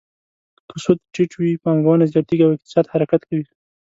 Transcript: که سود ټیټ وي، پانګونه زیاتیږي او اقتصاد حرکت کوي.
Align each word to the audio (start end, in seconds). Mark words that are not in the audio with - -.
که 0.69 0.75
سود 0.83 0.99
ټیټ 1.13 1.31
وي، 1.37 1.51
پانګونه 1.63 2.05
زیاتیږي 2.13 2.43
او 2.45 2.55
اقتصاد 2.55 2.85
حرکت 2.93 3.21
کوي. 3.29 3.45